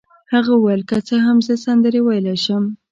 هغه 0.33 0.51
وویل: 0.55 0.81
که 0.89 0.97
څه 1.07 1.15
هم 1.25 1.37
زه 1.47 1.53
سندرې 1.65 1.99
ویلای 2.03 2.37
شم. 2.45 2.63